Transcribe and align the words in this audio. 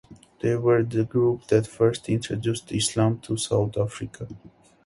They 0.41 0.55
were 0.55 0.81
the 0.81 1.03
group 1.05 1.45
that 1.49 1.67
first 1.67 2.09
introduced 2.09 2.71
Islam 2.71 3.19
to 3.19 3.37
South 3.37 3.77
Africa. 3.77 4.27